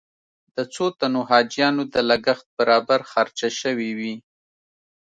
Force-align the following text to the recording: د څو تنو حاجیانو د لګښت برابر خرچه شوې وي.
د 0.55 0.57
څو 0.73 0.85
تنو 0.99 1.21
حاجیانو 1.29 1.83
د 1.93 1.95
لګښت 2.09 2.45
برابر 2.57 2.99
خرچه 3.11 3.49
شوې 3.61 3.91
وي. 3.97 4.15